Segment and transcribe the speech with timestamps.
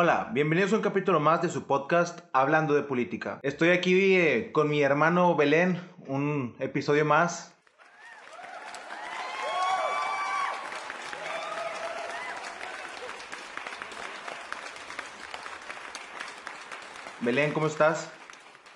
[0.00, 3.40] Hola, bienvenidos a un capítulo más de su podcast Hablando de Política.
[3.42, 7.52] Estoy aquí eh, con mi hermano Belén, un episodio más.
[17.20, 18.08] Belén, ¿cómo estás?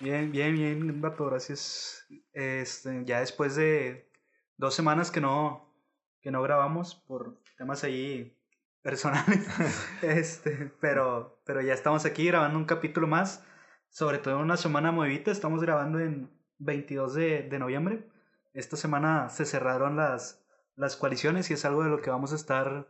[0.01, 2.05] Bien, bien, bien, Vato, gracias.
[2.33, 4.11] Este, ya después de
[4.57, 5.73] dos semanas que no,
[6.21, 8.37] que no grabamos por temas ahí
[8.83, 9.47] personales,
[10.03, 13.45] este, pero, pero ya estamos aquí grabando un capítulo más,
[13.89, 18.09] sobre todo en una semana movida, estamos grabando en 22 de, de noviembre.
[18.55, 20.45] Esta semana se cerraron las,
[20.77, 22.89] las coaliciones y es algo de lo que vamos a estar,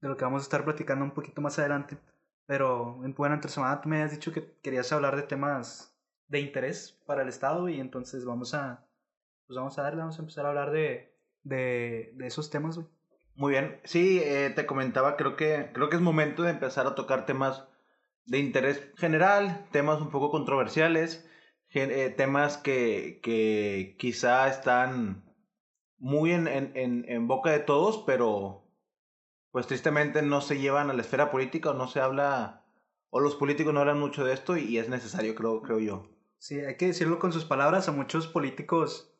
[0.00, 1.98] de lo que vamos a estar platicando un poquito más adelante.
[2.46, 5.96] Pero en buena entre semana tú me has dicho que querías hablar de temas
[6.28, 8.84] de interés para el Estado y entonces vamos a,
[9.46, 12.88] pues vamos a darle, vamos a empezar a hablar de, de, de esos temas, güey.
[13.34, 16.94] Muy bien, sí, eh, te comentaba, creo que, creo que es momento de empezar a
[16.94, 17.66] tocar temas
[18.26, 21.28] de interés general, temas un poco controversiales,
[21.70, 25.24] eh, temas que, que quizá están
[25.98, 26.72] muy en, en,
[27.08, 28.64] en boca de todos, pero
[29.50, 32.64] pues tristemente no se llevan a la esfera política o no se habla,
[33.10, 36.08] o los políticos no hablan mucho de esto y es necesario, creo, creo yo.
[36.38, 39.14] Sí, hay que decirlo con sus palabras, a muchos políticos,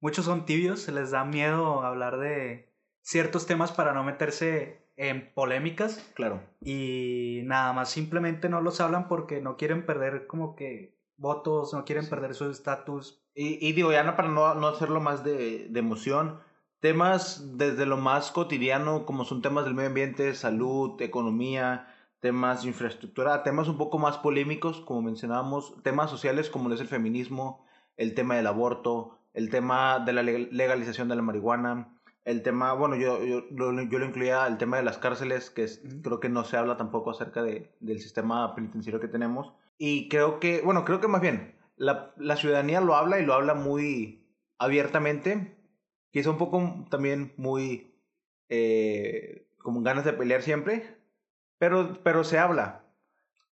[0.00, 2.70] muchos son tibios, se les da miedo hablar de
[3.06, 6.04] ciertos temas para no meterse en polémicas.
[6.14, 6.42] Claro.
[6.60, 11.84] Y nada más, simplemente no los hablan porque no quieren perder como que votos, no
[11.84, 13.22] quieren perder su estatus.
[13.32, 16.40] Y, y, digo, ya no para no, no hacerlo más de, de emoción,
[16.80, 22.68] temas desde lo más cotidiano, como son temas del medio ambiente, salud, economía, temas de
[22.68, 27.64] infraestructura, temas un poco más polémicos, como mencionábamos, temas sociales como es el feminismo,
[27.96, 31.95] el tema del aborto, el tema de la legalización de la marihuana,
[32.26, 35.66] el tema, bueno, yo, yo, yo, lo incluía el tema de las cárceles, que
[36.02, 39.54] creo que no se habla tampoco acerca de, del sistema penitenciario que tenemos.
[39.78, 43.32] Y creo que, bueno, creo que más bien, la, la ciudadanía lo habla y lo
[43.32, 44.26] habla muy
[44.58, 45.56] abiertamente,
[46.16, 47.94] Quizá un poco también muy
[48.48, 50.96] eh, como ganas de pelear siempre,
[51.58, 52.86] pero, pero se habla.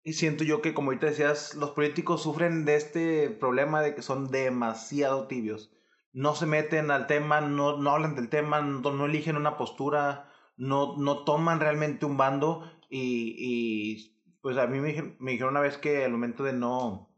[0.01, 4.01] Y siento yo que, como ahorita decías, los políticos sufren de este problema de que
[4.01, 5.73] son demasiado tibios.
[6.13, 10.95] No se meten al tema, no, no hablan del tema, no, eligen una postura, no,
[10.97, 12.71] no toman realmente un bando.
[12.89, 17.09] Y, y pues a mí me, me dijeron una vez que al momento de no,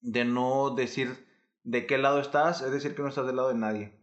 [0.00, 1.26] de no decir
[1.64, 3.98] de qué lado estás, es decir que no estás del lado de nadie.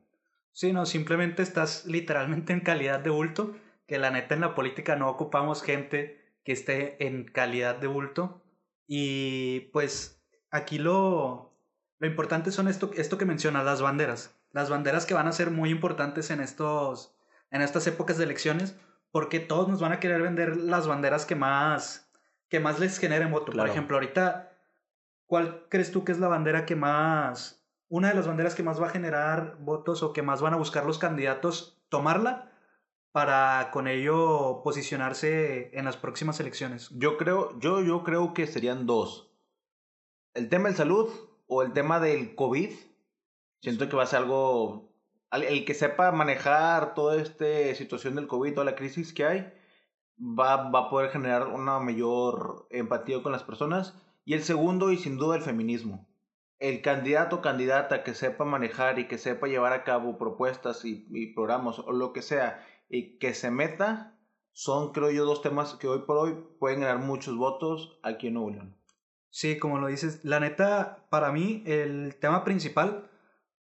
[0.52, 3.56] Sí, no, simplemente estás literalmente en calidad de bulto,
[3.88, 8.41] que la neta en la política no ocupamos gente que esté en calidad de bulto.
[8.88, 11.54] Y pues aquí lo,
[12.00, 14.35] lo importante son esto, esto que mencionas, las banderas.
[14.51, 17.16] Las banderas que van a ser muy importantes en, estos,
[17.51, 18.78] en estas épocas de elecciones,
[19.11, 22.11] porque todos nos van a querer vender las banderas que más,
[22.50, 23.51] que más les generen voto.
[23.51, 24.51] Por ejemplo, ahorita,
[25.25, 28.81] ¿cuál crees tú que es la bandera que más una de las banderas que más
[28.81, 32.51] va a generar votos o que más van a buscar los candidatos tomarla
[33.11, 36.89] para con ello posicionarse en las próximas elecciones?
[36.91, 39.31] Yo creo, yo, yo creo que serían dos.
[40.34, 41.09] El tema del salud
[41.47, 42.72] o el tema del COVID.
[43.61, 44.94] Siento que va a ser algo.
[45.31, 49.53] El que sepa manejar toda esta situación del COVID, toda la crisis que hay,
[50.19, 53.95] va, va a poder generar una mayor empatía con las personas.
[54.23, 56.07] Y el segundo, y sin duda, el feminismo
[56.59, 61.28] el candidato o candidata que sepa manejar y que sepa llevar a cabo propuestas y,
[61.34, 64.17] programas o lo que sea y que se meta,
[64.51, 68.35] son creo yo dos temas que hoy por hoy pueden ganar muchos votos aquí en
[68.35, 68.75] Nuevo León.
[69.35, 73.09] Sí, como lo dices, la neta, para mí el tema principal,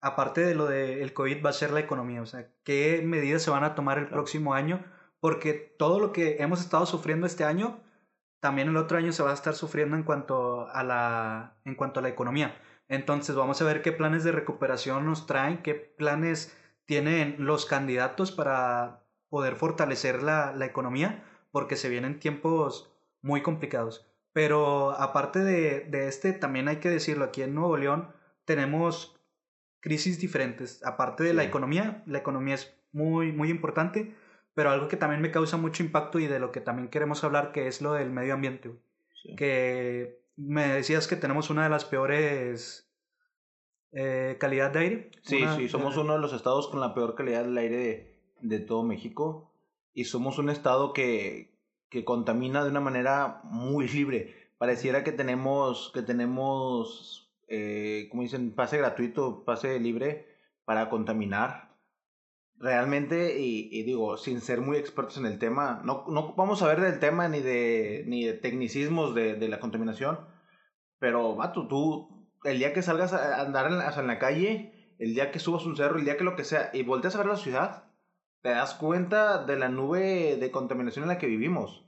[0.00, 3.50] aparte de lo del COVID, va a ser la economía, o sea, qué medidas se
[3.50, 4.84] van a tomar el próximo año,
[5.19, 7.81] porque todo lo que hemos estado sufriendo este año,
[8.38, 11.98] también el otro año se va a estar sufriendo en cuanto a la, en cuanto
[11.98, 12.56] a la economía.
[12.87, 18.31] Entonces vamos a ver qué planes de recuperación nos traen, qué planes tienen los candidatos
[18.31, 24.06] para poder fortalecer la, la economía, porque se vienen tiempos muy complicados.
[24.36, 28.12] Pero aparte de, de, este, también hay que decirlo, aquí en Nuevo León
[28.44, 29.18] tenemos
[29.80, 30.84] crisis diferentes.
[30.84, 34.15] Aparte de la economía, la economía es muy, muy importante,
[34.53, 37.50] pero algo que también me causa mucho impacto y de lo que también queremos hablar,
[37.50, 38.72] que es lo del medio ambiente.
[39.38, 42.92] Que me decías que tenemos una de las peores
[43.92, 45.10] eh, calidad de aire.
[45.22, 48.59] Sí, sí, somos uno de los estados con la peor calidad del aire de, de
[48.59, 49.50] todo México
[49.94, 51.55] y somos un estado que,
[51.91, 54.34] que contamina de una manera muy libre.
[54.59, 60.27] Pareciera que tenemos, que tenemos, eh, como dicen, pase gratuito, pase libre
[60.65, 61.66] para contaminar.
[62.59, 66.80] realmente, y, digo, sin ser muy expertos en el tema, no, no vamos a ver
[66.80, 70.18] del tema ni de, ni de tecnicismos de, de la contaminación,
[70.98, 75.15] pero, vato, tú, el día que salgas a andar en la, en la calle, el
[75.15, 77.27] día que subas un cerro, el día que lo que sea, y volteas a ver
[77.27, 77.84] la ciudad,
[78.47, 81.84] te das cuenta de la nube de contaminación en la que vivimos.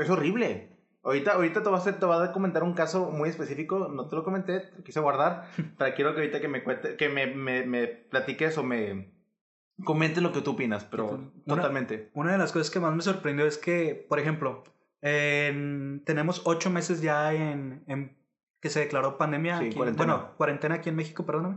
[0.00, 0.68] Es horrible.
[1.02, 4.14] Ahorita, ahorita te, voy a te voy a comentar un caso muy específico, no te
[4.14, 7.66] lo comenté, lo quise guardar, pero quiero que ahorita que me cuente, que me, me,
[7.66, 9.10] me platiques o me,
[9.84, 12.10] Comente lo que tú opinas, pero totalmente.
[12.14, 14.62] Una de las cosas que más me sorprendió es que, por ejemplo,
[15.00, 18.16] tenemos ocho meses ya en, en,
[18.60, 19.58] que se declaró pandemia.
[19.58, 20.14] aquí, cuarentena.
[20.14, 21.56] Bueno, cuarentena aquí en México, perdóname.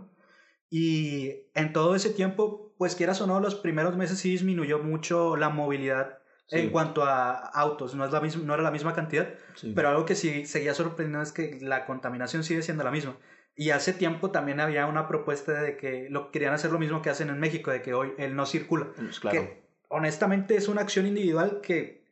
[0.70, 5.36] Y en todo ese tiempo, pues quieras o no, los primeros meses sí disminuyó mucho
[5.36, 6.20] la movilidad
[6.52, 7.96] en cuanto a autos.
[7.96, 9.34] No, es la misma, no era la misma cantidad,
[9.76, 13.18] pero algo que sí seguía sorprendiendo es que la contaminación sigue siendo la misma.
[13.56, 17.10] Y hace tiempo también había una propuesta de que lo, querían hacer lo mismo que
[17.10, 18.92] hacen en México, de que hoy él no circula.
[18.96, 19.42] Pues claro.
[19.42, 22.06] Que honestamente es una acción individual que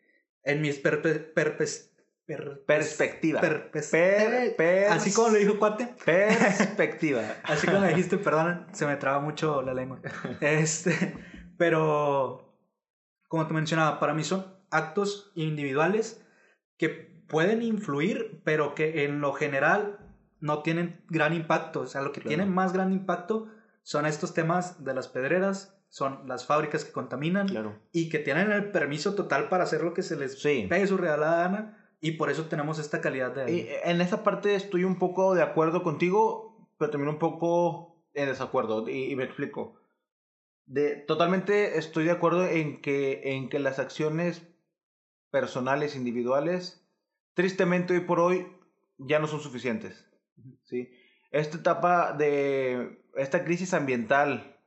[0.43, 0.77] en mis
[2.65, 3.41] perspectiva.
[4.89, 5.95] así como lo dijo Cuate.
[6.03, 7.21] Perspectiva.
[7.43, 10.01] así como lo dijiste, perdón, se me traba mucho la lengua.
[10.41, 11.15] Este,
[11.57, 12.53] pero,
[13.27, 16.23] como te mencionaba, para mí son actos individuales
[16.77, 19.99] que pueden influir, pero que en lo general
[20.39, 21.81] no tienen gran impacto.
[21.81, 23.47] O sea, lo que tiene más gran impacto
[23.83, 27.47] son estos temas de las pedreras, son las fábricas que contaminan
[27.93, 30.67] y que tienen el permiso total para hacer lo que se les sí.
[30.69, 34.55] pegue su regalada gana y por eso tenemos esta calidad de Y en esa parte
[34.55, 39.79] estoy un poco de acuerdo contigo, pero también un poco en desacuerdo y, me explico.
[40.65, 44.47] De, totalmente estoy de acuerdo en que, en que las acciones
[45.31, 46.85] personales, individuales,
[47.33, 48.47] tristemente hoy por hoy
[48.97, 50.05] ya no son suficientes.
[50.65, 50.91] ¿sí?
[51.31, 54.57] Esta etapa de esta crisis ambiental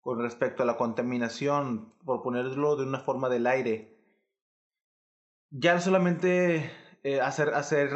[0.00, 3.99] con respecto a la contaminación, por ponerlo de una forma del aire,
[5.50, 6.70] ya solamente
[7.02, 7.90] eh, hacer, hacer,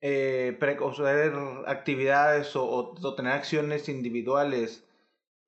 [0.00, 0.58] eh,
[1.66, 4.84] actividades o, tener acciones individuales,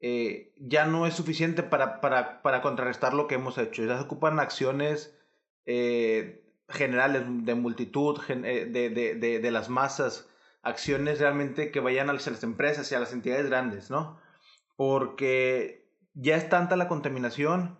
[0.00, 3.84] eh, ya no es suficiente para, para, para, contrarrestar lo que hemos hecho.
[3.84, 5.14] Ya se ocupan acciones
[5.66, 10.28] eh, generales de multitud, de, de, de, de, las masas,
[10.62, 14.18] acciones realmente que vayan a las empresas y a las entidades grandes, ¿no?
[14.76, 17.78] Porque ya es tanta la contaminación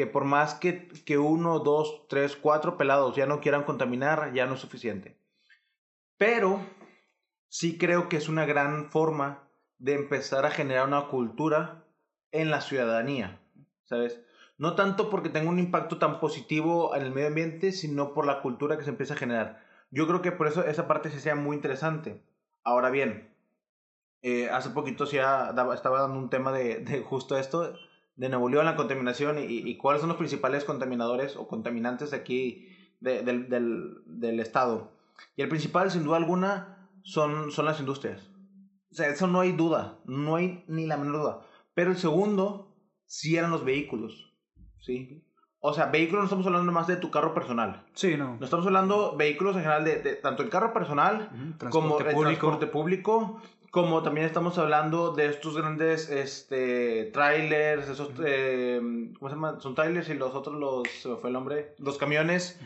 [0.00, 4.46] que por más que, que uno, dos, tres, cuatro pelados ya no quieran contaminar, ya
[4.46, 5.14] no es suficiente.
[6.16, 6.58] Pero
[7.50, 11.84] sí creo que es una gran forma de empezar a generar una cultura
[12.32, 13.42] en la ciudadanía,
[13.84, 14.22] ¿sabes?
[14.56, 18.40] No tanto porque tenga un impacto tan positivo en el medio ambiente, sino por la
[18.40, 19.62] cultura que se empieza a generar.
[19.90, 22.22] Yo creo que por eso esa parte se sea muy interesante.
[22.64, 23.34] Ahora bien,
[24.22, 27.74] eh, hace poquito ya estaba dando un tema de, de, justo esto,
[28.20, 32.68] de Nuevo León, la contaminación y, y, cuáles son los principales contaminadores o contaminantes aquí
[33.00, 34.92] del, del, del, estado.
[35.36, 38.30] Y el principal, sin duda alguna, son, son las industrias.
[38.92, 41.40] O sea, eso no hay duda, no hay ni la menor duda.
[41.72, 42.76] Pero el segundo,
[43.06, 44.34] sí eran los vehículos.
[44.80, 45.24] ¿sí?
[45.60, 47.86] O sea, vehículos no estamos hablando más de tu carro personal.
[47.94, 48.36] Sí, no.
[48.36, 51.30] No estamos hablando vehículos en general de, tanto el carro personal
[51.70, 53.40] como el transporte público,
[53.70, 58.80] como también estamos hablando de estos grandes este trailers, esos eh,
[59.18, 59.60] ¿cómo se llama?
[59.60, 62.58] Son trailers y los otros los se me fue el nombre, los camiones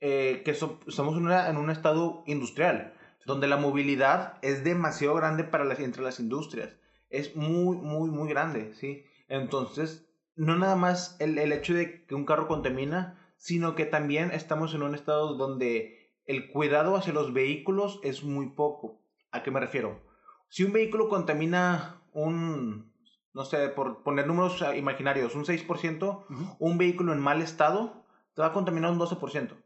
[0.00, 2.94] eh, que estamos en, en un estado industrial
[3.24, 6.76] donde la movilidad es demasiado grande para las entre las industrias.
[7.08, 9.04] Es muy muy muy grande, ¿sí?
[9.28, 10.06] Entonces,
[10.36, 14.74] no nada más el, el hecho de que un carro contamina, sino que también estamos
[14.74, 19.00] en un estado donde el cuidado hacia los vehículos es muy poco.
[19.32, 20.09] ¿A qué me refiero?
[20.50, 22.92] Si un vehículo contamina un,
[23.32, 28.04] no sé, por poner números imaginarios, un 6%, un vehículo en mal estado
[28.34, 29.56] te va a contaminar un 12%.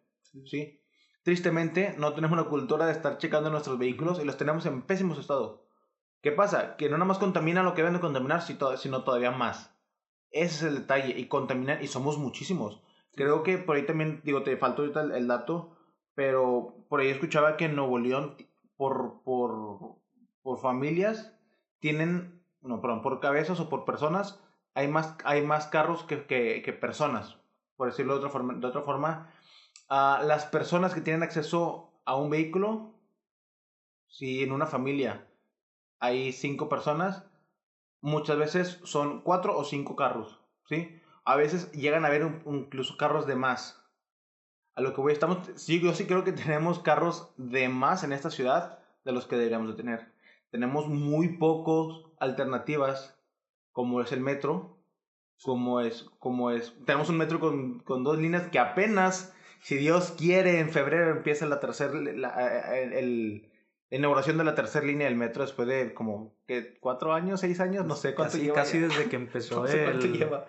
[0.44, 0.80] ¿sí?
[1.22, 5.14] Tristemente, no tenemos una cultura de estar checando nuestros vehículos y los tenemos en pésimo
[5.14, 5.64] estado.
[6.20, 6.76] ¿Qué pasa?
[6.76, 9.74] Que no nada más contamina lo que deben de contaminar, sino todavía más.
[10.30, 11.18] Ese es el detalle.
[11.18, 12.82] Y contaminar, y somos muchísimos.
[13.14, 15.76] Creo que por ahí también, digo, te faltó ahorita el, dato,
[16.14, 18.36] pero por ahí escuchaba que en Nuevo León,
[18.76, 19.96] por, por,
[20.44, 21.32] por familias,
[21.80, 24.40] tienen, no, perdón, por cabezas o por personas,
[24.74, 27.38] hay más, hay más carros que, que, personas,
[27.76, 28.54] por decirlo de otra forma.
[28.54, 29.32] De otra forma
[29.88, 32.94] las personas que tienen acceso a un vehículo,
[34.06, 35.26] si en una familia
[35.98, 37.24] hay cinco personas,
[38.00, 41.00] muchas veces son cuatro o cinco carros, ¿sí?
[41.24, 43.82] A veces llegan a haber incluso carros de más.
[44.74, 48.12] A lo que voy, estamos, sí, yo sí creo que tenemos carros de más en
[48.12, 50.13] esta ciudad de los que deberíamos de tener.
[50.54, 53.20] Tenemos muy pocas alternativas,
[53.72, 54.78] como es el metro,
[55.42, 56.76] como es, como es.
[56.86, 61.46] Tenemos un metro con, con dos líneas que apenas, si Dios quiere, en febrero empieza
[61.46, 63.50] la tercera, la, el,
[63.90, 67.84] inauguración de la tercera línea del metro después de como ¿qué, cuatro años, seis años,
[67.84, 68.54] no sé cuánto casi, lleva.
[68.54, 70.46] Casi desde que empezó lleva.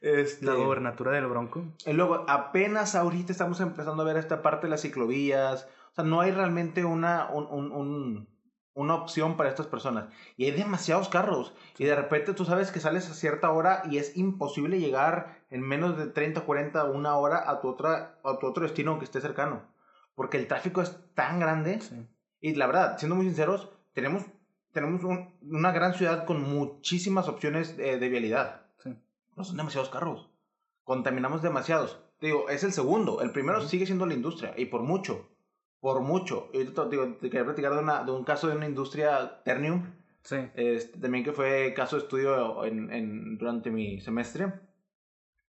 [0.00, 1.64] Este, la gobernatura del Bronco.
[1.84, 5.68] Y luego, apenas ahorita estamos empezando a ver esta parte de las ciclovías.
[5.90, 8.37] O sea, no hay realmente una, un, un, un
[8.78, 10.06] una opción para estas personas.
[10.36, 11.52] Y hay demasiados carros.
[11.78, 15.62] Y de repente tú sabes que sales a cierta hora y es imposible llegar en
[15.62, 19.20] menos de 30, 40, una hora a tu, otra, a tu otro destino aunque esté
[19.20, 19.62] cercano.
[20.14, 21.80] Porque el tráfico es tan grande.
[22.40, 24.24] Y la verdad, siendo muy sinceros, tenemos,
[24.72, 25.02] tenemos
[25.42, 28.62] una gran ciudad con muchísimas opciones de, de vialidad.
[29.34, 30.30] No son demasiados carros.
[30.84, 32.00] Contaminamos demasiados.
[32.20, 33.22] digo, es el segundo.
[33.22, 34.54] El primero sigue siendo la industria.
[34.56, 35.28] Y por mucho
[35.80, 36.50] por mucho.
[36.52, 39.94] Y te, digo, te quería platicar de, una, de un caso de una industria Ternium.
[40.22, 40.36] Sí.
[40.54, 44.52] Este, también que fue caso de estudio en, en, durante mi semestre.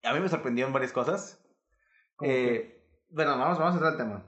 [0.02, 1.45] A mí me sorprendieron varias cosas.
[2.23, 4.26] Eh, bueno, vamos, vamos a entrar al tema.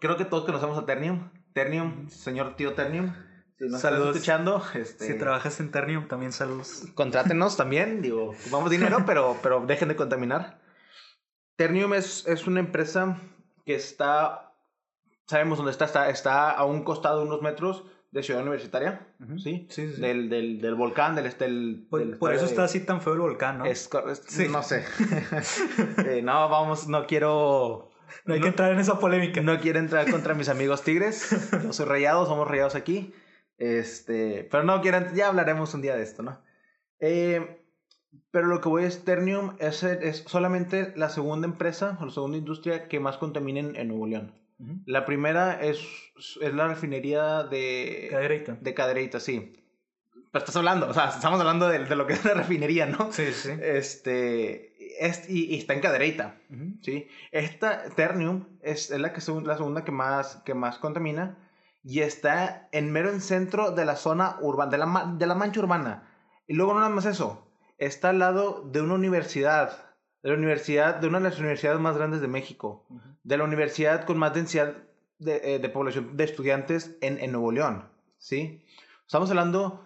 [0.00, 1.30] Creo que todos conocemos a Ternium.
[1.52, 3.12] Ternium, señor tío Ternium.
[3.58, 4.16] Si nos saludos.
[4.16, 6.86] escuchando, este, si trabajas en Ternium, también saludos.
[6.94, 10.60] Contrátenos también, digo, vamos dinero, pero, pero dejen de contaminar.
[11.56, 13.20] Ternium es, es una empresa
[13.64, 14.51] que está
[15.32, 19.08] sabemos dónde está, está, está a un costado de unos metros de Ciudad Universitaria,
[19.38, 19.66] ¿sí?
[19.70, 21.30] Sí, sí, Del, del, del, volcán, del...
[21.38, 23.64] del, por, eso está así tan feo el volcán, ¿no?
[23.64, 23.88] Es,
[24.28, 24.48] sí.
[24.50, 24.84] No sé.
[26.06, 27.90] eh, no, vamos, no quiero...
[28.26, 29.40] No hay que entrar en esa polémica.
[29.40, 31.50] No quiero entrar contra mis amigos tigres.
[31.64, 33.14] Yo soy rayado, somos rayados aquí.
[33.56, 36.42] Este, pero no quiero, ya hablaremos un día de esto, ¿no?
[37.00, 37.64] Eh,
[38.30, 42.36] pero lo que voy a Sternium es, es solamente la segunda empresa o la segunda
[42.36, 44.41] industria que más contamina en Nuevo León.
[44.86, 45.78] La primera es,
[46.40, 48.08] es la refinería de...
[48.10, 48.58] Cadereyta.
[48.60, 49.52] De Cadereyta, sí.
[50.30, 53.12] Pero estás hablando, o sea, estamos hablando de, de, lo que es la refinería, ¿no?
[53.12, 53.50] Sí, sí.
[53.60, 56.36] Este, es, y, está en Cadereyta,
[56.80, 57.08] ¿sí?
[57.30, 61.38] Esta Ternium es, es la, que, la segunda que más, que más contamina
[61.84, 65.60] y está en mero en centro de la zona urbana, de la, de la mancha
[65.60, 66.08] urbana.
[66.46, 67.46] Y luego no nada más eso,
[67.78, 69.91] está al lado de una universidad
[70.22, 72.86] de la universidad, de una de las universidades más grandes de México,
[73.24, 74.76] de la universidad con más densidad
[75.18, 77.88] de, eh, de población de estudiantes en, en, Nuevo León,
[78.18, 78.64] ¿sí?
[79.04, 79.84] Estamos hablando,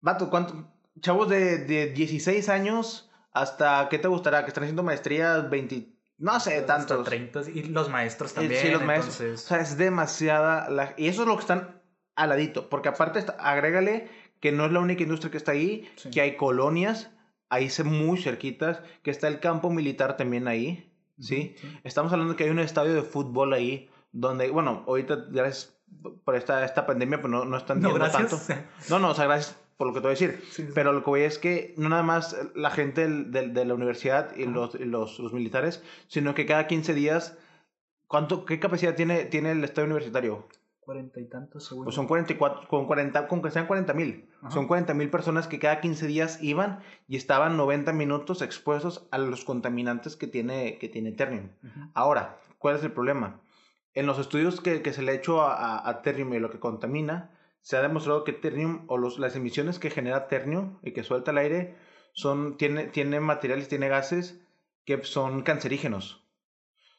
[0.00, 0.70] vato, ¿cuánto?
[1.00, 4.42] Chavos de, de 16 años hasta, ¿qué te gustará?
[4.42, 7.04] Que están haciendo maestrías 20, no sé, tantos.
[7.04, 8.60] 30, y los maestros también.
[8.60, 9.20] Sí, los maestros.
[9.20, 11.80] O sea, es demasiada, la, y eso es lo que están
[12.16, 14.08] aladito, porque aparte, agrégale
[14.40, 17.10] que no es la única industria que está ahí, que hay colonias
[17.50, 21.54] ahí se muy cerquitas, que está el campo militar también ahí, ¿sí?
[21.84, 25.78] Estamos hablando que hay un estadio de fútbol ahí, donde, bueno, ahorita gracias
[26.24, 28.38] por esta, esta pandemia, pues no, no están no, tanto.
[28.88, 30.70] No, no, o sea, gracias por lo que te voy a decir.
[30.74, 34.34] Pero lo que voy es que no nada más la gente de, de la universidad
[34.36, 37.38] y, los, los, los, militares, sino que cada 15 días,
[38.06, 40.48] ¿cuánto, ¿qué capacidad tiene, tiene el estadio universitario?
[40.88, 41.84] Cuarenta y tantos segundos.
[41.84, 44.30] Pues son 44, con 40, con que sean 40 mil.
[44.48, 49.18] Son 40 mil personas que cada 15 días iban y estaban 90 minutos expuestos a
[49.18, 51.50] los contaminantes que tiene, que tiene Ternium.
[51.92, 53.42] Ahora, ¿cuál es el problema?
[53.92, 56.58] En los estudios que, que se le ha hecho a, a, Ternium y lo que
[56.58, 61.02] contamina, se ha demostrado que Ternium o los, las emisiones que genera Ternium y que
[61.04, 61.76] suelta el aire
[62.14, 64.40] son, tiene, tiene materiales, tiene gases
[64.86, 66.26] que son cancerígenos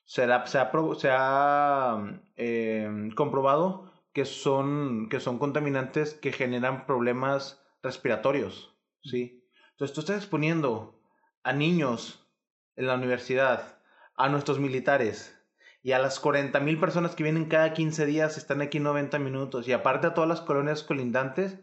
[0.10, 6.88] se ha, se ha, se ha eh, comprobado que son, que son contaminantes que generan
[6.88, 9.46] problemas respiratorios, ¿sí?
[9.70, 11.00] Entonces tú estás exponiendo
[11.44, 12.28] a niños
[12.76, 13.78] en la universidad,
[14.16, 15.40] a nuestros militares
[15.84, 19.68] y a las 40 mil personas que vienen cada 15 días, están aquí 90 minutos
[19.68, 21.60] y aparte a todas las colonias colindantes,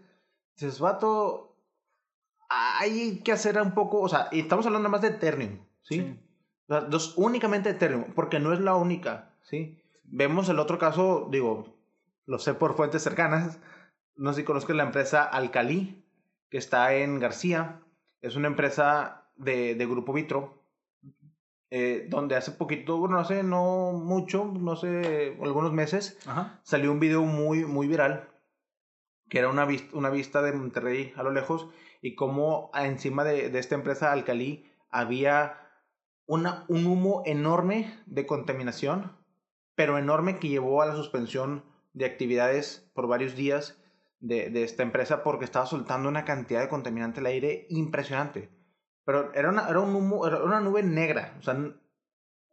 [0.55, 1.57] dices, vato,
[2.49, 5.97] hay que hacer un poco, o sea, estamos hablando más de Eternium, ¿sí?
[5.97, 6.26] sí
[6.69, 9.83] dos, únicamente Ethereum, porque no es la única, ¿sí?
[10.05, 11.77] Vemos el otro caso, digo,
[12.27, 13.59] lo sé por fuentes cercanas,
[14.17, 16.05] no sé si conozco la empresa Alcalí,
[16.51, 17.81] que está en García,
[18.21, 20.63] es una empresa de, de Grupo Vitro,
[21.71, 26.19] eh, donde hace poquito, bueno, hace no mucho, no sé, algunos meses,
[26.63, 28.29] salió un video muy, muy viral,
[29.29, 31.69] que era una, vista, una vista de Monterrey a lo lejos,
[32.01, 35.66] y cómo encima de, de esta empresa Alcalí había
[36.27, 39.17] una, un humo enorme de contaminación,
[39.75, 43.81] pero enorme que llevó a la suspensión de actividades por varios días
[44.21, 48.51] de, esta empresa porque estaba soltando una cantidad de contaminante al aire impresionante.
[49.05, 51.57] Pero era una, era un humo, era una nube negra, o sea,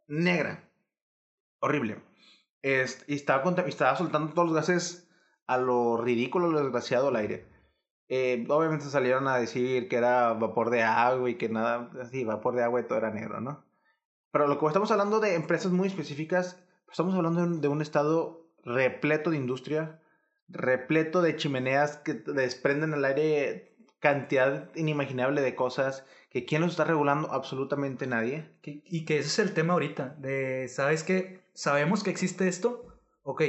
[0.06, 0.70] negra,
[1.58, 2.00] horrible.
[2.62, 5.08] y estaba, estaba soltando todos los gases
[5.46, 7.53] a lo ridículo, lo desgraciado al aire.
[8.14, 12.54] Eh, obviamente salieron a decir que era vapor de agua y que nada, así, vapor
[12.54, 13.64] de agua y todo era negro, ¿no?
[14.30, 19.30] Pero lo que estamos hablando de empresas muy específicas, estamos hablando de un estado repleto
[19.30, 20.00] de industria,
[20.48, 26.84] repleto de chimeneas que desprenden al aire cantidad inimaginable de cosas, que quién los está
[26.84, 28.48] regulando absolutamente nadie.
[28.62, 31.40] Y que ese es el tema ahorita, de, ¿sabes qué?
[31.52, 32.86] Sabemos que existe esto,
[33.22, 33.42] ok,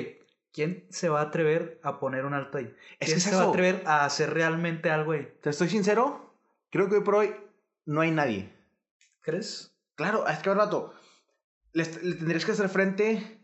[0.56, 2.74] ¿quién se va a atrever a poner un alto ahí?
[3.00, 5.28] ¿Quién se va a atrever a hacer realmente algo ahí?
[5.42, 6.34] Te estoy sincero,
[6.72, 7.36] creo que hoy por hoy
[7.86, 8.52] no hay nadie.
[9.22, 9.76] ¿Crees?
[9.96, 10.94] Claro, es que rato.
[11.74, 13.42] Le, tendrías que hacer frente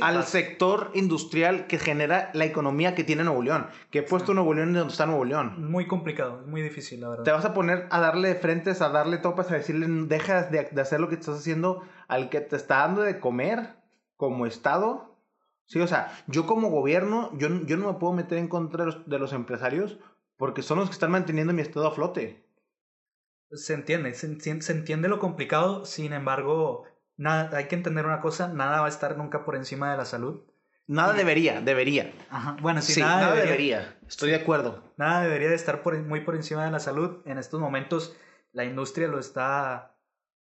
[0.00, 3.68] al sector industrial que genera la economía que tiene Nuevo León.
[3.90, 5.70] Que he puesto Nuevo León donde está Nuevo León.
[5.70, 7.24] Muy complicado, muy difícil, la verdad.
[7.24, 10.98] Te vas a poner a darle frentes, a darle topas, a decirle, deja de, hacer
[10.98, 13.76] lo que estás haciendo al que te está dando de comer
[14.16, 15.07] como Estado.
[15.68, 18.86] Sí, o sea, yo como gobierno, yo, yo no me puedo meter en contra de
[18.86, 19.98] los, de los empresarios
[20.36, 22.48] porque son los que están manteniendo mi Estado a flote
[23.52, 26.84] se entiende, se, entiende lo complicado, sin embargo,
[27.16, 30.04] nada, hay que entender una cosa, nada va a estar nunca por encima de la
[30.04, 30.42] salud.
[30.86, 32.12] Nada debería, debería.
[32.30, 32.56] Ajá.
[32.60, 34.82] Bueno, sí, nada, debería, Estoy de acuerdo.
[34.96, 37.18] Nada debería de estar por, muy por encima de la salud.
[37.26, 38.16] En estos momentos
[38.52, 39.94] la industria lo está,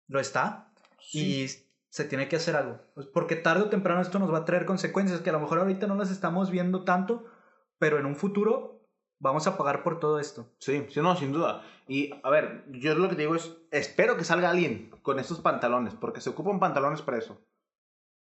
[0.08, 0.70] lo está
[1.14, 1.48] y
[1.94, 2.80] se tiene que hacer algo.
[2.96, 5.60] Pues porque tarde o temprano esto nos va a traer consecuencias que a lo mejor
[5.60, 7.24] ahorita no las estamos viendo tanto,
[7.78, 8.84] pero en un futuro
[9.20, 10.50] vamos a pagar por todo esto.
[10.58, 11.62] Sí, sí, no, sin duda.
[11.88, 15.40] Y a ver, yo lo que te digo es, espero que salga alguien con estos
[15.40, 17.40] pantalones, porque se ocupan pantalones para eso.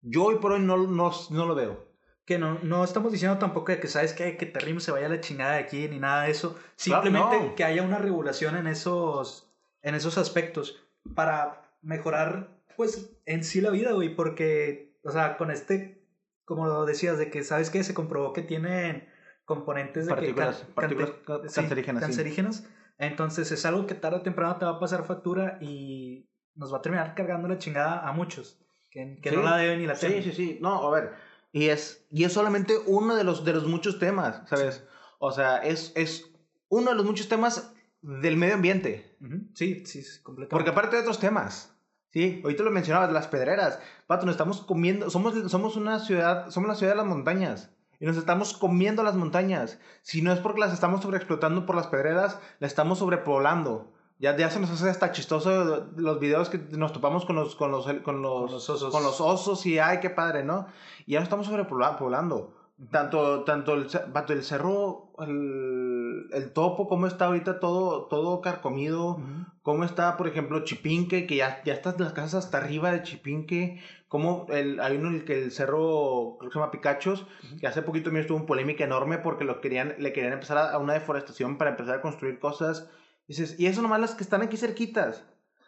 [0.03, 1.83] Yo hoy por hoy no, no, no lo veo.
[2.27, 5.23] Que no, no estamos diciendo tampoco que, sabes que, que Terrimo se vaya a la
[5.23, 6.59] chingada de aquí ni nada de eso.
[6.77, 9.51] Simplemente que haya una regulación en esos,
[9.81, 10.79] en esos aspectos
[11.15, 14.15] para mejorar, pues, en sí la vida, güey.
[14.15, 16.07] Porque, o sea, con este,
[16.45, 19.09] como lo decías, de que, ¿sabes que Se comprobó que tienen
[19.45, 21.11] componentes de partículas, partículas
[21.53, 22.03] cancerígenas.
[22.03, 22.69] cancerígenas.
[22.99, 26.79] Entonces es algo que tarde o temprano te va a pasar factura y nos va
[26.79, 30.23] a terminar cargando la chingada a muchos que, que no la deben ni la tienen.
[30.23, 30.59] Sí, sí, sí.
[30.61, 31.13] No, a ver.
[31.51, 34.85] Y es, y es solamente uno de los, de los muchos temas, ¿sabes?
[35.19, 36.31] O sea, es, es
[36.69, 39.17] uno de los muchos temas del medio ambiente.
[39.55, 40.51] Sí, sí, completamente.
[40.51, 41.72] Porque aparte de otros temas.
[42.13, 43.79] Sí, ahorita lo mencionabas, las pedreras.
[44.07, 47.71] Pato, nos estamos comiendo, somos, somos una ciudad, somos la ciudad de las montañas
[48.03, 49.79] y nos estamos comiendo las montañas.
[50.03, 53.93] Si no es porque las estamos sobreexplotando por las pedreras, las estamos sobrepoblando.
[54.19, 57.71] Ya, ya se nos hace hasta chistoso los videos que nos topamos con los, con
[57.71, 58.93] los, con los, osos.
[58.93, 60.67] Con los osos y ay, qué padre, ¿no?
[61.07, 62.55] Y ya nos estamos sobrepoblando.
[62.91, 63.87] Tanto, tanto el,
[64.29, 66.02] el cerro, el,
[66.33, 69.21] el, topo, cómo está ahorita todo, todo carcomido,
[69.63, 73.81] cómo está, por ejemplo, Chipinque, que ya, ya están las casas hasta arriba de Chipinque,
[74.13, 77.27] como el, hay uno el que el cerro, creo que se llama Picachos,
[77.59, 80.77] que hace poquito mío estuvo un polémica enorme porque lo querían, le querían empezar a,
[80.77, 82.91] una deforestación para empezar a construir cosas.
[83.27, 85.25] Y dices, y eso nomás las que están aquí cerquitas.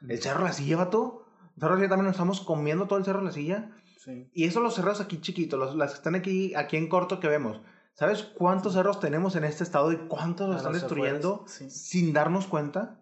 [0.07, 3.07] El cerro La Silla, todo El cerro La Silla también nos estamos comiendo todo el
[3.07, 3.71] cerro La Silla.
[3.97, 4.29] Sí.
[4.35, 7.29] Y eso los cerros aquí chiquitos, los, las que están aquí, aquí en corto que
[7.29, 7.63] vemos.
[7.95, 13.01] ¿Sabes cuántos cerros tenemos en este estado y cuántos los están destruyendo sin darnos cuenta?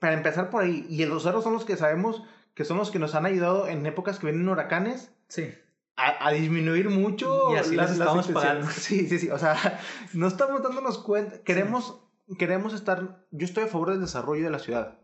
[0.00, 0.86] Para empezar por ahí.
[0.88, 2.22] Y los cerros son los que sabemos
[2.54, 5.10] que son los que nos han ayudado en épocas que vienen huracanes.
[5.28, 5.50] Sí.
[5.96, 8.66] A, disminuir mucho y así las, estamos pagando.
[8.70, 9.30] Sí, sí, sí.
[9.30, 9.80] O sea,
[10.12, 11.42] no estamos dándonos cuenta.
[11.42, 12.02] Queremos,
[12.38, 13.24] queremos estar.
[13.30, 14.98] Yo estoy a favor del desarrollo de la ciudad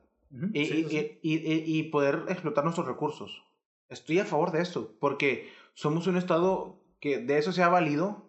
[0.52, 3.44] y, y, y, poder explotar nuestros recursos.
[3.88, 8.26] Estoy a favor de eso porque somos un estado que de eso se ha valido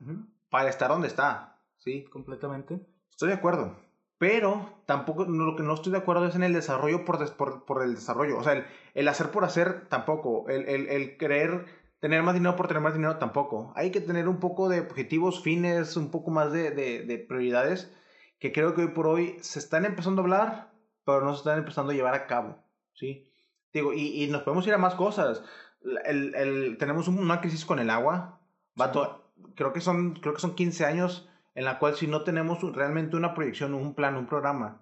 [0.49, 1.61] para estar donde está.
[1.77, 2.85] Sí, completamente.
[3.09, 3.77] Estoy de acuerdo.
[4.17, 7.83] Pero tampoco, lo que no estoy de acuerdo es en el desarrollo por, por, por
[7.83, 8.37] el desarrollo.
[8.37, 10.49] O sea, el, el, hacer por hacer tampoco.
[10.49, 11.65] El, el, el querer
[11.99, 13.71] tener más dinero por tener más dinero tampoco.
[13.75, 17.93] Hay que tener un poco de objetivos, fines, un poco más de, de, de prioridades
[18.39, 20.71] que creo que hoy por hoy se están empezando a hablar,
[21.05, 22.63] pero no se están empezando a llevar a cabo.
[22.93, 23.31] ¿sí?
[23.73, 25.43] Digo, y, y nos podemos ir a más cosas.
[26.05, 28.39] El, el, tenemos una crisis con el agua.
[28.75, 32.61] Vato, creo que son, creo que son 15 años en la cual si no tenemos
[32.73, 34.81] realmente una proyección, un plan, un programa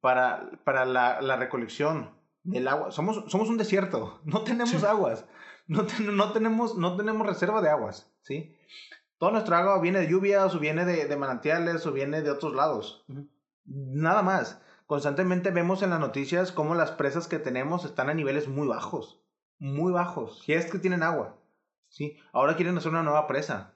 [0.00, 2.10] para, para la, la, recolección
[2.42, 5.26] del agua, somos, somos un desierto, no tenemos aguas,
[5.66, 8.56] no, no, tenemos, no tenemos reserva de aguas, ¿sí?
[9.18, 12.54] Toda nuestra agua viene de lluvias o viene de, de manantiales o viene de otros
[12.54, 13.04] lados.
[13.66, 14.62] Nada más.
[14.86, 19.20] Constantemente vemos en las noticias cómo las presas que tenemos están a niveles muy bajos.
[19.58, 20.40] Muy bajos.
[20.40, 21.36] Si es que tienen agua.
[21.90, 22.16] ¿sí?
[22.32, 23.74] Ahora quieren hacer una nueva presa.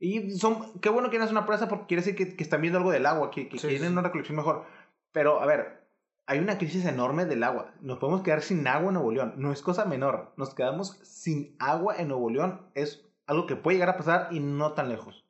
[0.00, 0.16] ¿Sí?
[0.16, 2.78] Y son, qué bueno que no una presa porque quiere decir que, que, están viendo
[2.78, 4.64] algo del agua, que, que tienen una recolección mejor.
[5.12, 5.80] Pero, a ver,
[6.26, 7.74] hay una crisis enorme del agua.
[7.80, 9.34] Nos podemos quedar sin agua en Nuevo León.
[9.36, 10.32] No es cosa menor.
[10.36, 12.70] Nos quedamos sin agua en Nuevo León.
[12.74, 15.26] Es algo que puede llegar a pasar y no tan lejos.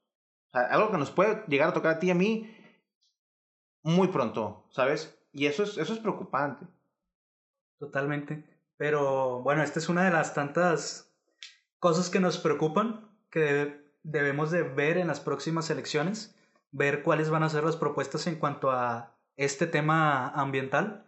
[0.48, 2.54] O sea, algo que nos puede llegar a tocar a ti y a mí
[3.82, 5.18] muy pronto, ¿sabes?
[5.32, 6.66] Y eso es, eso es preocupante.
[7.78, 8.44] Totalmente.
[8.76, 11.14] Pero bueno, esta es una de las tantas
[11.78, 16.34] cosas que nos preocupan, que debemos de ver en las próximas elecciones,
[16.72, 21.04] ver cuáles van a ser las propuestas en cuanto a este tema ambiental,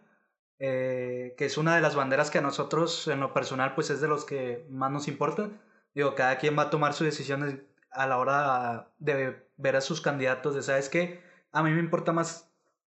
[0.59, 4.01] eh, que es una de las banderas que a nosotros en lo personal pues es
[4.01, 5.49] de los que más nos importa.
[5.93, 7.59] Digo, cada quien va a tomar sus decisiones
[7.91, 12.11] a la hora de ver a sus candidatos, de sabes que a mí me importa
[12.11, 12.51] más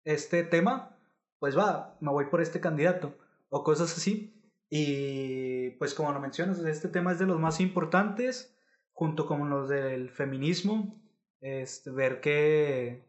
[0.04, 0.96] este tema,
[1.38, 3.18] pues va, me voy por este candidato
[3.50, 4.32] o cosas así.
[4.70, 8.55] Y pues como lo mencionas, este tema es de los más importantes,
[8.96, 10.98] junto con los del feminismo,
[11.42, 13.04] este, ver qué,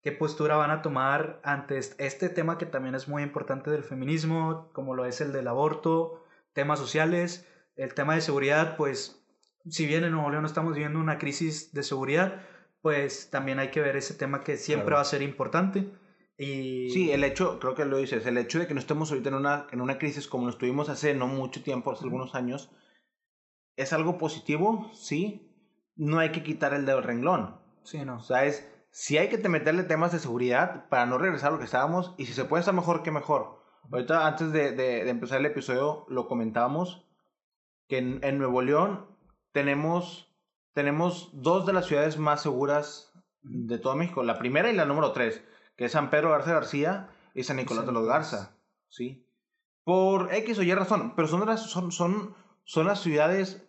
[0.00, 4.70] qué postura van a tomar ante este tema que también es muy importante del feminismo,
[4.72, 9.20] como lo es el del aborto, temas sociales, el tema de seguridad, pues
[9.68, 12.40] si bien en Nuevo León estamos viviendo una crisis de seguridad,
[12.80, 15.90] pues también hay que ver ese tema que siempre va a ser importante.
[16.36, 16.90] Y...
[16.90, 19.34] Sí, el hecho, creo que lo dices, el hecho de que no estemos ahorita en
[19.34, 22.70] una, en una crisis como lo estuvimos hace no mucho tiempo, hace algunos años,
[23.78, 25.50] es algo positivo, sí.
[25.96, 27.56] No hay que quitar el dedo renglón.
[27.82, 28.16] Sí, no.
[28.18, 31.58] O sea, es, si hay que meterle temas de seguridad para no regresar a lo
[31.58, 33.62] que estábamos, y si se puede estar mejor, que mejor.
[33.90, 37.06] Ahorita, antes de, de, empezar el episodio, lo comentábamos,
[37.88, 39.06] que en, en Nuevo León
[39.52, 40.30] tenemos,
[40.74, 43.12] tenemos dos de las ciudades más seguras
[43.42, 44.22] de todo México.
[44.22, 45.42] La primera y la número tres
[45.78, 48.56] que es San Pedro Garza García y San Nicolás de los Garza,
[48.88, 49.24] ¿sí?
[49.84, 53.64] Por X o Y razón, pero son son, son, son las ciudades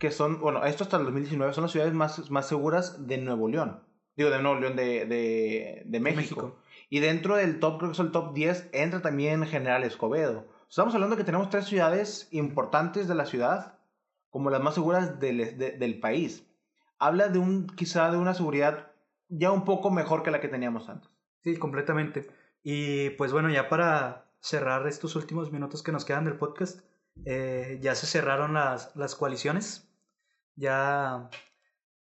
[0.00, 3.48] que son, bueno, esto hasta el 2019, son las ciudades más, más seguras de Nuevo
[3.48, 3.84] León.
[4.16, 6.56] Digo, de Nuevo León, de, de, de México.
[6.88, 10.46] Y dentro del top, creo que es el top 10, entra también General Escobedo.
[10.70, 13.78] Estamos hablando de que tenemos tres ciudades importantes de la ciudad
[14.30, 16.46] como las más seguras del, del país.
[16.98, 18.92] Habla de un, quizá de una seguridad
[19.28, 21.10] ya un poco mejor que la que teníamos antes.
[21.44, 22.26] Sí, completamente.
[22.62, 26.80] Y pues bueno, ya para cerrar estos últimos minutos que nos quedan del podcast,
[27.26, 29.89] eh, ya se cerraron las, las coaliciones.
[30.60, 31.30] Ya,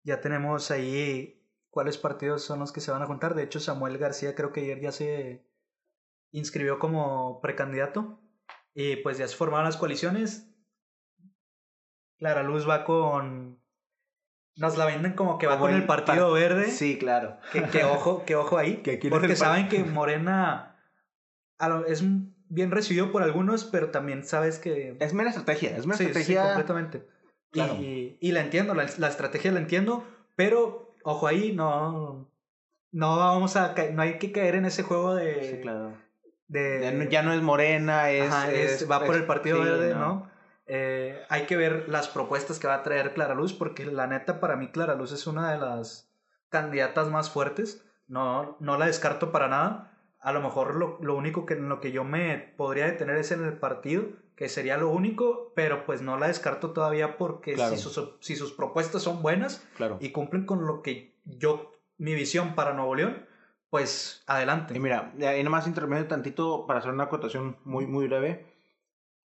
[0.04, 3.34] ya tenemos ahí cuáles partidos son los que se van a juntar.
[3.34, 5.44] De hecho, Samuel García creo que ayer ya se
[6.30, 8.20] inscribió como precandidato.
[8.74, 10.48] Y pues ya se formaron las coaliciones.
[12.18, 13.60] Clara Luz va con
[14.56, 16.70] nos la venden como que va con el Partido Verde.
[16.70, 17.38] Sí, claro.
[17.72, 18.82] Que, ojo, que ojo ahí.
[19.10, 20.80] porque saben que Morena
[21.88, 22.04] es
[22.48, 24.96] bien recibido por algunos, pero también sabes que...
[25.00, 26.42] Es mera estrategia, es mera estrategia.
[26.42, 27.13] Sí, completamente.
[27.54, 30.04] Y, y, la entiendo, la, la, estrategia la entiendo,
[30.36, 32.28] pero ojo ahí, no...
[32.90, 33.74] No vamos a...
[33.92, 35.50] No hay que caer en ese juego de...
[35.50, 35.94] Sí, claro.
[36.48, 38.88] De, ya no es Morena, es...
[38.90, 40.30] va por el Partido Verde, ¿no?
[40.66, 44.40] Eh, hay que ver las propuestas que va a traer Clara Luz, porque la neta
[44.40, 46.08] para mí Clara Luz es una de las
[46.48, 47.84] candidatas más fuertes.
[48.06, 49.92] No, no la descarto para nada.
[50.20, 53.30] A lo mejor lo, lo único que en lo que yo me podría detener es
[53.30, 54.04] en el partido,
[54.36, 58.52] que sería lo único, pero pues no la descarto todavía porque si, sus, si sus
[58.52, 59.66] propuestas son buenas
[60.00, 63.26] y cumplen con lo que yo, mi visión para Nuevo León,
[63.70, 64.76] pues adelante.
[64.76, 68.46] Y mira, ahí nomás intermedio tantito para hacer una acotación muy, muy breve.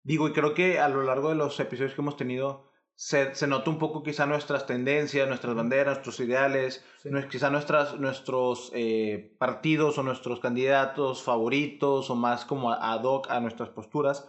[0.04, 3.48] Digo, y creo que a lo largo de los episodios que hemos tenido, se, se
[3.48, 6.84] nota un poco quizá nuestras tendencias, nuestras banderas, nuestros ideales,
[7.30, 13.40] quizá nuestras, nuestros eh, partidos o nuestros candidatos favoritos o más como ad hoc a
[13.40, 14.28] nuestras posturas.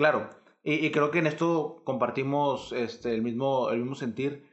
[0.00, 0.30] Claro,
[0.62, 4.48] y, creo que en esto compartimos este, el, mismo, el mismo sentir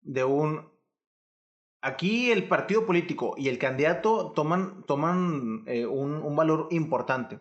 [0.00, 0.68] de un...
[1.80, 7.40] Aquí el partido político y el candidato toman, toman eh, un, un, valor importante.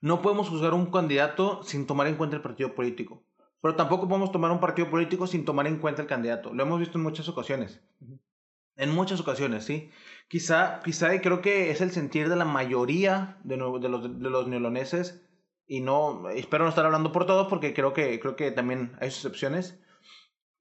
[0.00, 3.22] No podemos juzgar un candidato sin tomar en cuenta el partido político.
[3.62, 6.52] Pero tampoco podemos tomar un partido político sin tomar en cuenta el candidato.
[6.52, 7.80] Lo hemos visto en muchas ocasiones.
[8.74, 9.92] En muchas ocasiones, sí.
[10.26, 13.88] Quizá, quizá y creo que es el sentir de la mayoría de, los, de
[14.28, 15.22] los neoloneses.
[15.68, 19.08] Y no, espero no estar hablando por todos porque creo que, creo que también hay
[19.08, 19.78] excepciones.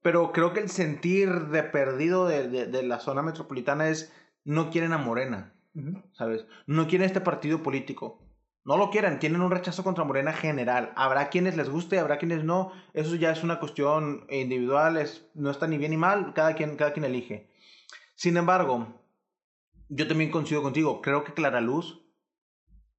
[0.04, 4.93] Pero creo que el sentir de perdido de, de, la zona metropolitana es no quieren
[4.93, 5.56] a Morena,
[6.13, 6.46] ¿sabes?
[6.67, 8.28] No quieren este partido político
[8.67, 10.91] no lo quieran, tienen un rechazo contra Morena general.
[10.98, 12.74] Habrá quienes les guste, habrá quienes no.
[12.93, 16.76] Eso ya es una cuestión individual, es, no está ni bien ni mal, cada quien,
[16.76, 17.50] cada quien elige.
[18.15, 19.00] Sin embargo,
[19.88, 22.04] yo también coincido contigo, creo que Clara Luz,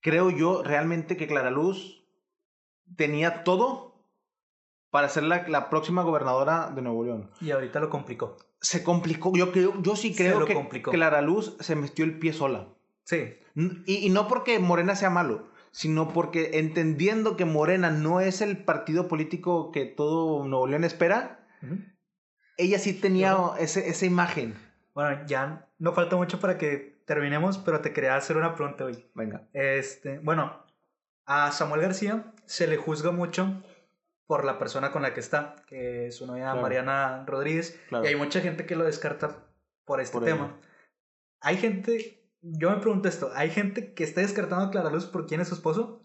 [0.01, 1.98] creo yo realmente que Clara Luz
[2.96, 4.05] tenía todo
[4.90, 7.31] para ser la, la próxima gobernadora de Nuevo León.
[7.40, 8.37] Y ahorita lo complicó.
[8.61, 10.90] Se complicó, yo, creo, yo sí creo que complicó.
[10.90, 12.68] Clara Luz se metió el pie sola.
[13.05, 13.35] Sí.
[13.55, 18.64] Y, y no porque Morena sea malo, sino porque entendiendo que Morena no es el
[18.64, 21.46] partido político que todo Nuevo León espera,
[22.57, 24.57] ella sí tenía ese, esa imagen.
[24.94, 29.11] Bueno, ya no falta mucho para que terminemos, pero te quería hacer una pregunta, güey.
[29.14, 29.48] Venga.
[29.53, 30.64] Este, bueno,
[31.31, 33.62] a Samuel García se le juzga mucho
[34.27, 36.62] por la persona con la que está, que es su novia Claro.
[36.62, 38.05] Mariana Rodríguez, Claro.
[38.05, 39.47] y hay mucha gente que lo descarta
[39.85, 40.57] por este Por tema.
[40.59, 40.69] ella.
[41.41, 45.27] Hay gente, yo me pregunto esto, ¿hay gente que está descartando a Clara Luz por
[45.27, 46.03] quién es su esposo?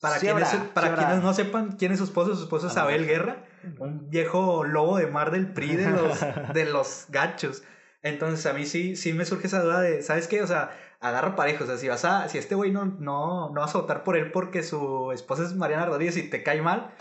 [0.00, 2.66] Para, Sí quienes, habrá, para sí quienes no sepan quién es su esposo, su esposo
[2.68, 3.06] es Abel.
[3.06, 3.44] Guerra,
[3.78, 6.20] un viejo lobo de mar del PRI de los,
[6.54, 7.62] de los gachos.
[8.02, 10.42] Entonces a mí sí, sí me surge esa duda de, ¿sabes qué?
[10.42, 10.70] O sea,
[11.08, 11.64] agarra parejo.
[11.64, 14.16] O sea, si vas a, si este güey no, no, no vas a votar por
[14.16, 16.94] él porque su esposa es Mariana Rodríguez y te cae mal,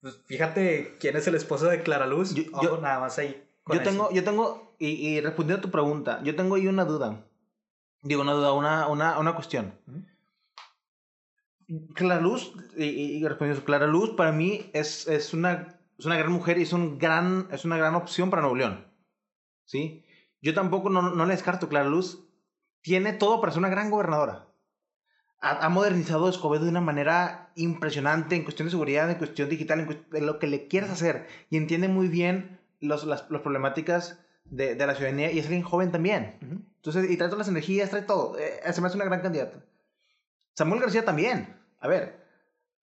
[0.00, 2.34] pues fíjate quién es el esposo de Clara Luz.
[2.34, 3.42] Yo- Ojo, yo- nada más ahí.
[3.68, 3.82] Yo eso.
[3.82, 7.24] tengo, yo tengo, y, y respondiendo a tu pregunta, yo tengo ahí una duda.
[8.02, 9.74] Digo, una duda, una, una, una cuestión.
[11.94, 16.30] Clara Luz, y, y- respondiendo, Clara Luz para mí es, es, una, es una gran
[16.30, 18.86] mujer y es, un gran, es una gran opción para Nuevo León.
[19.64, 20.04] ¿Sí?
[20.40, 21.68] Yo tampoco no, no le descarto.
[21.68, 22.25] Clara Luz
[22.86, 24.46] tiene todo para ser una gran gobernadora.
[25.40, 29.80] Ha, ha modernizado Escobedo de una manera impresionante en cuestión de seguridad, en cuestión digital,
[29.80, 31.26] en, en lo que le quieras hacer.
[31.50, 35.64] Y entiende muy bien los, las, las problemáticas de, de la ciudadanía y es alguien
[35.64, 36.38] joven también.
[36.42, 36.60] Ujú.
[36.76, 38.38] Entonces, y trae todas las energías, trae todo.
[38.38, 39.64] Eh, se me hace una gran candidata.
[40.54, 41.56] Samuel García también.
[41.80, 42.24] A ver,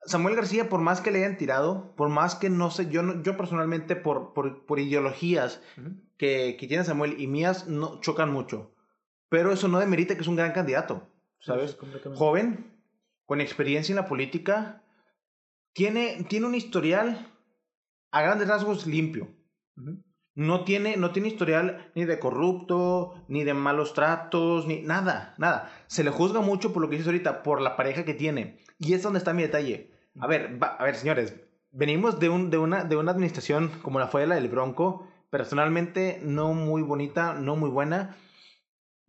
[0.06, 3.24] Samuel García, por más que le hayan tirado, por más que no sé, yo, no-
[3.24, 5.92] yo personalmente, por, por, por ideologías Ujú.
[6.18, 8.70] que, que tiene Samuel y mías, no, chocan mucho.
[9.34, 11.08] Pero eso no demerita que es un gran candidato,
[11.40, 11.72] ¿sabes?
[11.72, 12.20] Sí, completamente.
[12.20, 12.72] Joven,
[13.26, 14.84] con experiencia en la política,
[15.74, 17.32] tiene, tiene un historial
[18.12, 19.28] a grandes rasgos limpio.
[20.36, 25.72] No tiene, no tiene historial ni de corrupto, ni de malos tratos, ni nada, nada.
[25.88, 28.60] Se le juzga mucho por lo que dices ahorita, por la pareja que tiene.
[28.78, 29.90] Y es donde está mi detalle.
[30.20, 31.36] A ver, va- a ver, señores,
[31.72, 36.20] venimos de, un, de, una, de una administración como la fue la del Bronco, personalmente
[36.24, 38.16] no muy bonita, no muy buena.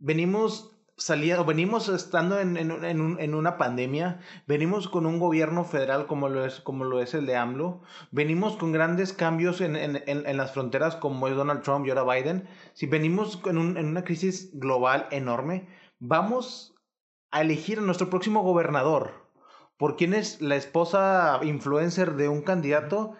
[0.04, 5.18] Venimos saliendo, venimos estando en, en, un- en un- en una pandemia, venimos con un
[5.18, 9.62] gobierno federal como lo es, como lo es el de AMLO, venimos con grandes cambios
[9.62, 10.02] en,
[10.36, 14.04] las fronteras como es Donald Trump y ahora Biden, si venimos en, un- en una
[14.04, 15.68] crisis global enorme,
[16.00, 16.74] vamos
[17.30, 19.10] a elegir a nuestro próximo gobernador.
[19.78, 23.16] ¿Por quién es la esposa influencer de un candidato?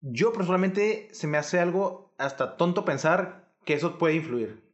[0.00, 4.67] Yo personalmente se me hace algo hasta tonto pensar que eso puede influir.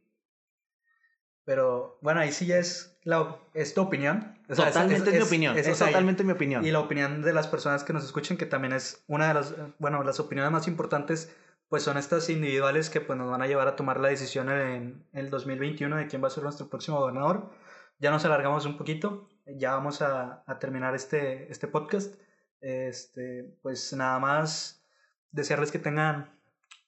[1.45, 4.37] Pero bueno, ahí sí ya es, la, es tu opinión.
[4.49, 5.57] O sea, totalmente es, mi opinión.
[5.57, 6.65] Es, totalmente mi opinión.
[6.65, 9.55] Y la opinión de las personas que nos escuchen, que también es una de las,
[9.79, 11.33] bueno, las opiniones más importantes,
[11.69, 15.07] pues son estas individuales que pues nos van a llevar a tomar la decisión en
[15.13, 17.51] el 2021 de quién va a ser nuestro próximo gobernador.
[17.99, 22.15] Ya nos alargamos un poquito, ya vamos a, a terminar este, este podcast.
[22.61, 24.83] Este, pues nada más
[25.31, 26.35] desearles que tengan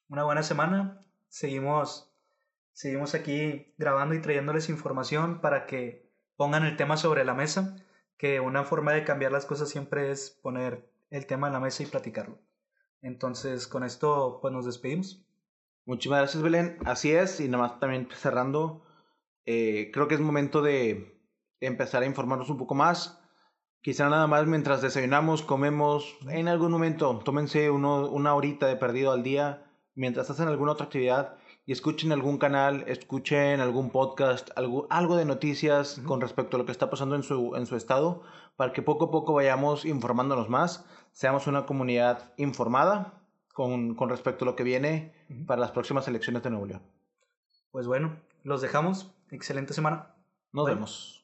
[0.10, 1.06] una buena semana.
[1.28, 2.12] Seguimos,
[2.78, 7.76] seguimos aquí grabando y trayéndoles información para que pongan el tema sobre la mesa,
[8.18, 11.82] que una forma de cambiar las cosas siempre es poner el tema en la mesa
[11.82, 12.38] y platicarlo.
[13.02, 15.26] Entonces, con esto, pues nos despedimos.
[15.86, 16.78] Muchísimas gracias, Belén.
[16.86, 18.86] Así es, y nada más también cerrando,
[19.48, 21.20] eh, creo que es momento de
[21.60, 23.20] empezar a informarnos un poco más.
[23.82, 29.14] Quizá nada más mientras desayunamos, comemos, en algún momento, tómense uno, una horita de perdido
[29.14, 29.64] al día
[29.96, 31.38] mientras hacen alguna otra actividad
[31.68, 36.66] y escuchen algún canal, escuchen algún podcast, algo, algo de noticias con respecto a lo
[36.66, 38.24] que está pasando en su, en su estado,
[38.56, 43.22] para que poco a poco vayamos informándonos más, seamos una comunidad informada
[43.54, 45.14] con, con respecto a lo que viene
[45.46, 46.84] para las próximas elecciones de Nuevo León.
[47.72, 49.12] Pues bueno, los dejamos.
[49.30, 50.16] Excelente semana.
[50.54, 50.76] Nos Bye.
[50.76, 51.17] vemos.